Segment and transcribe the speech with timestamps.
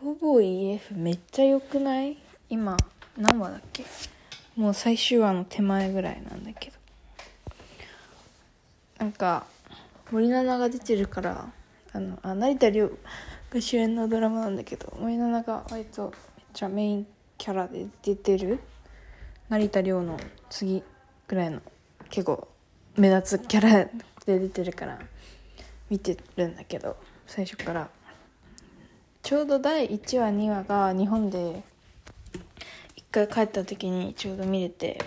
[0.00, 2.16] 逃亡 EF めっちゃ良くない？
[2.48, 2.76] 今
[3.16, 3.84] 何話だっけ？
[4.54, 6.76] もう最終話の手前ぐらいなんだけど。
[9.00, 9.44] なんか
[10.12, 11.50] 森七菜が出てるから
[11.92, 12.90] あのあ成田凌
[13.50, 16.12] が主演のドラマなんだけど森七菜が割とめっ
[16.52, 17.06] ちゃメイン
[17.36, 18.60] キャラで出てる。
[19.48, 20.16] 成田凌の
[20.48, 20.84] 次
[21.26, 21.60] ぐらいの
[22.08, 22.46] 結構
[22.96, 23.84] 目立つキャラ
[24.26, 25.00] で出てるから
[25.90, 26.96] 見てるんだけど
[27.26, 27.88] 最初から。
[29.28, 31.62] ちょうど第1話2話が日本で
[32.96, 34.98] 1回帰った時にちょうど見れて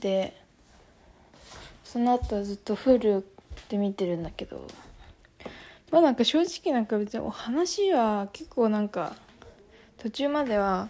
[0.00, 0.34] で
[1.84, 3.22] その後はずっと Hulu
[3.68, 4.66] で見てるんだけど
[5.90, 9.16] まあなんか正直なんか別にお話は結構なんか
[9.98, 10.88] 途中までは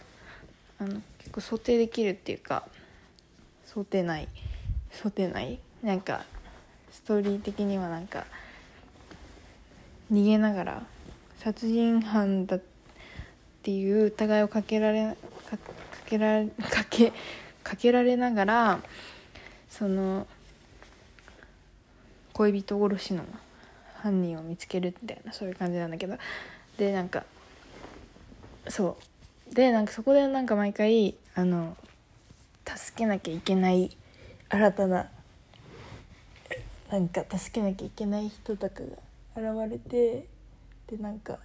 [0.79, 2.69] あの結構想定できるっていうか
[3.67, 4.29] 想定内
[4.93, 6.25] 想定内なんか
[6.93, 8.25] ストーリー的にはなんか
[10.13, 10.87] 逃げながら
[11.43, 12.61] 殺人犯だっ
[13.63, 15.17] ていう疑いをかけられ
[15.51, 15.59] か
[16.07, 17.13] けられかけ
[17.65, 18.81] かけられながら
[19.69, 20.27] その
[22.33, 23.25] 恋人殺しの
[23.97, 26.17] 犯人を見つけるみたいなそういう感じなんだけど。
[26.79, 27.25] でなんか
[28.69, 28.97] そ
[29.51, 29.55] う。
[29.55, 31.77] でなんかそこでなんか毎回あの
[32.65, 33.97] 助けなきゃいけない
[34.49, 35.09] 新たな
[36.91, 38.83] なんか助けなきゃいけない人とか
[39.35, 40.27] が現れて
[40.93, 41.39] でなんか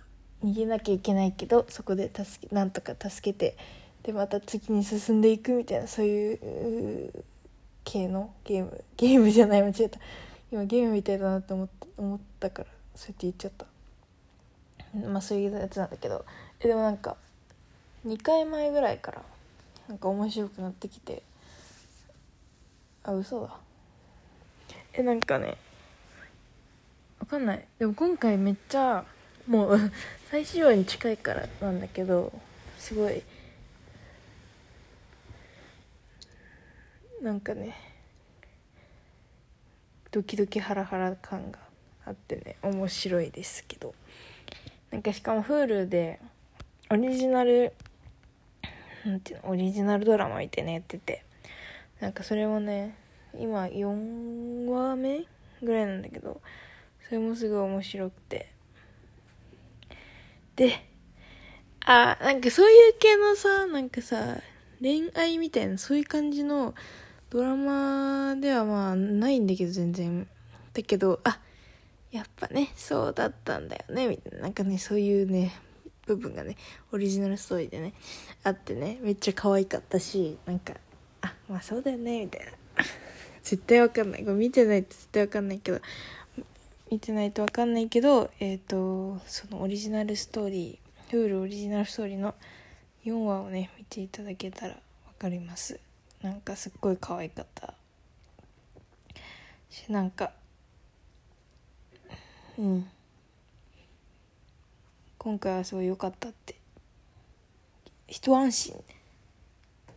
[0.43, 3.55] 逃げなきゃいけないけどそこで助けなんとか助けて
[4.03, 6.33] でまた次に進んでいくみたいなそうい
[7.05, 7.13] う
[7.85, 9.99] 系のゲームゲームじゃない間違えた。
[10.51, 13.65] 今ゲームみたいだなと思った思ったからそうやって言っちゃった。
[15.07, 16.25] まあそういうやつなんだけど。
[16.59, 17.15] でもなんか
[18.05, 19.21] 2回前ぐらいから
[19.87, 21.23] なんか面白くなってきて。
[23.03, 23.57] あ嘘だ。
[24.93, 25.55] えなんかね
[27.19, 27.65] わかんない。
[27.79, 29.05] でも今回めっちゃ
[29.47, 29.79] もう
[30.29, 32.31] 最終話に近いからなんだけど
[32.77, 33.23] すごい
[37.21, 37.75] なんかね
[40.11, 41.59] ドキドキハラハラ感が
[42.05, 43.93] あってね面白いですけど。
[44.91, 46.19] なんかしかも Hulu で
[46.89, 47.73] オリジナル
[49.05, 51.23] なんていうのオリジナルドラマ見てねやってて
[51.99, 52.95] なんかそれもね
[53.37, 55.25] 今4話目
[55.61, 56.39] ぐらいなんだけど
[57.05, 58.56] それもすごい面白くて。
[60.57, 60.83] で
[61.85, 64.41] あなんかそういう系のさなんかさ
[64.81, 66.75] 恋愛みたいなそういう感じの
[67.29, 70.27] ドラマではまあないんだけど全然。
[70.73, 71.39] だけどあ
[72.11, 74.39] やっぱねそうだったんだよねみたいな。
[74.43, 75.53] なんかねそういうね
[76.05, 76.57] 部分がね
[76.91, 77.93] オリジナルストーリーでね
[78.43, 80.73] あってねめっちゃ可愛かったしなんか
[81.21, 82.51] あまあそうだよねみたいな。
[83.43, 84.23] 絶対わかんない。
[84.23, 85.79] これ見てないと絶対わかんないけど
[86.89, 92.35] 見てないとわかんないけどえっ、ー、とそのオリジナルストーリー Hulu オリジナルストーリーの
[93.05, 94.77] 4話をね見ていただけたらわ
[95.17, 95.79] かります。
[96.21, 97.73] なんかすっごい可愛かった。
[99.69, 100.31] しなんか
[102.57, 102.87] うん。
[105.17, 106.55] 今回はすごい良かったって。
[108.07, 108.75] 一安心。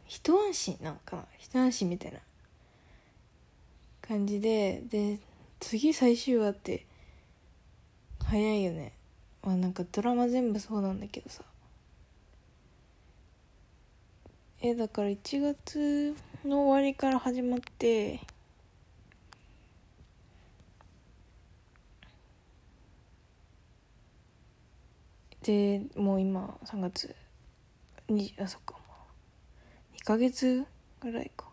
[0.07, 2.19] 一安心なんか一安心みたいな
[4.03, 5.19] 感じでで
[5.61, 6.87] 次最終話って
[8.25, 8.93] 早いよね。
[9.43, 11.45] まあなんかドラマ全部そうなんだけどさ。
[14.63, 18.21] えだから1月の終わりから始まって
[25.43, 27.15] でもう今3月
[28.09, 28.75] にあそっか。
[28.75, 28.81] も
[29.95, 30.67] う2ヶ月
[31.01, 31.49] ぐらいか。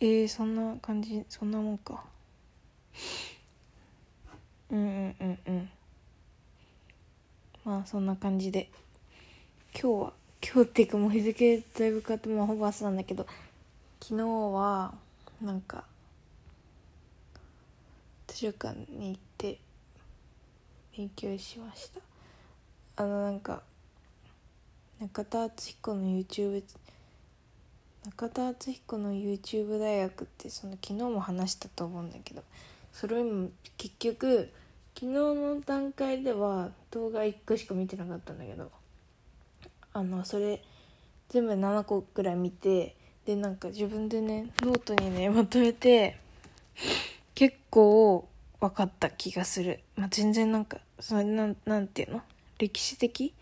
[0.00, 2.13] えー、そんな感じそんなもんか。
[4.70, 5.70] うんうんうん
[7.64, 8.68] まあそんな感じで。
[9.72, 13.26] 今日は今日っていうかもう日付だいぶ変わってもうほぼ朝なんだけど。
[14.00, 14.94] 昨日は
[15.42, 15.84] なんか
[18.26, 19.58] 図書館に行って
[20.96, 22.00] 勉強しました。
[22.96, 23.62] あのなんか
[25.00, 26.62] 中田敦彦の YouTube
[28.04, 32.42] 中田敦彦の YouTube 大学ってその昨日も話したと思うんだけど。
[32.94, 34.50] それも結局
[34.94, 38.70] 昨日の段階では動画1個しか見てなかったんだけど
[39.92, 40.62] あのそれ
[41.28, 42.94] 全部7個くらい見て
[43.26, 46.16] でなんか自分でねノートにねまとめて
[47.34, 48.28] 結構
[48.60, 52.22] 分かった気がする、まあ、全然なんかそれなんなんていうの？
[52.58, 53.34] 歴史的？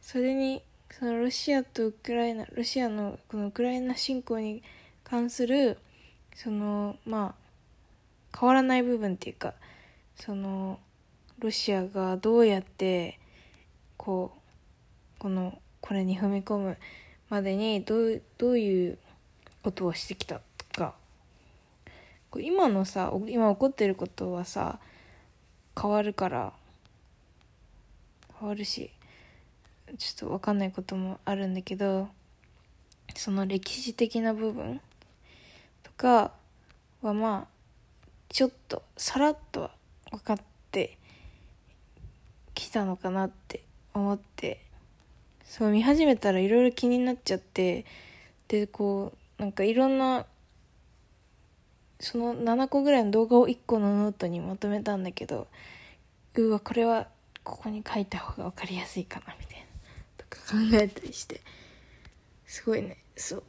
[0.00, 4.64] それにそのロシアとウクライナロシアのこのウクライナ侵攻に
[5.04, 5.78] 関する
[6.34, 7.43] そのまあ
[8.38, 9.54] 変わらない部分っていうか
[10.16, 10.78] その
[11.38, 13.18] ロシアがどうやって
[13.96, 16.76] こうこのこれに踏み込む
[17.30, 18.98] までにどうどういう
[19.62, 20.94] ことをしてきたとか
[22.36, 24.78] 今のさ今起こってることはさ
[25.80, 26.52] 変わるから
[28.38, 28.90] 変わるし
[29.98, 32.08] ちょっと分かんないこともあるんだけど
[33.14, 34.80] その歴史的な部分
[35.82, 36.32] とか
[37.02, 37.53] はまあ
[38.28, 39.70] ちょっとさらっとは
[40.10, 40.38] 分かっ
[40.70, 40.98] て
[42.54, 43.62] きたのかなって
[43.94, 44.64] 思って
[45.44, 47.84] そう見始めたらいろいろ気になっちゃって
[48.48, 50.26] でこうなんかいろんな
[52.00, 55.46] その7個ぐらいの動画を1個のノートにまとめたんだけど
[56.34, 57.08] うわこれは
[57.42, 59.64] ここに書いた方が分かりやすいかなみたいな
[60.18, 61.40] とか考えたりして
[62.54, 62.98] すごいね。
[63.16, 63.42] そう。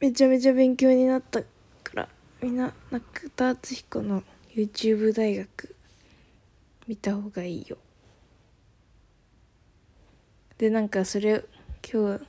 [0.00, 1.46] めちゃめちゃ勉強になったか
[1.94, 2.08] ら。
[2.40, 4.22] みんな中田敦彦の
[4.54, 5.74] YouTube 大学
[6.86, 7.76] 見た方がいいよ。
[10.56, 11.44] でなんかそれ
[11.92, 12.26] 今日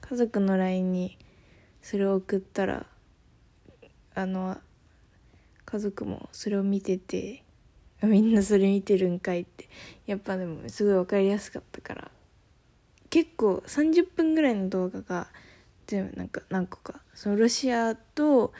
[0.00, 1.18] 家族の LINE に
[1.82, 2.86] それを送ったら
[4.14, 4.58] あの
[5.64, 7.44] 家族もそれを見てて
[8.02, 9.68] みんなそれ見てるんかいって
[10.06, 12.10] やっぱでもすごい分かりやすかったから。
[13.10, 15.28] 結構30分ぐらいの動画が
[15.86, 18.52] 全部なんか何個かそのロシアと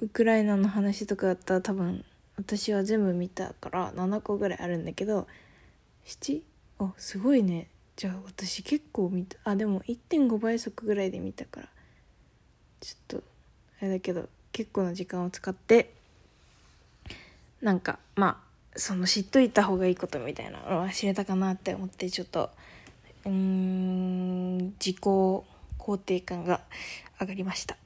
[0.00, 2.04] ウクライナの話とかだったら多分
[2.36, 5.26] 私は全部見たから7個ぐらいあるんだけど
[6.06, 6.42] 7?
[6.78, 7.68] あすごいね。
[7.96, 9.36] じゃあ私結構見た。
[9.44, 11.68] あでも1.5倍速ぐらいで見たから。
[12.80, 13.24] ちょっと
[13.80, 15.92] あれだけど結構な時間を使って
[17.60, 18.40] なんかま
[18.74, 22.50] あその知っといた方がいいことみたいなのは知れたかなって思ってちょっと
[23.26, 25.44] うん自己肯
[25.98, 26.60] 定感が
[27.20, 27.76] 上がりました。